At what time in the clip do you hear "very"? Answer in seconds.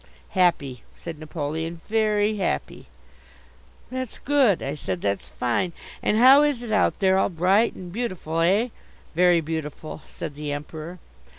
1.87-2.37, 9.13-9.41